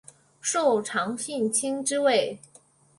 [0.41, 2.39] 受长信卿之位。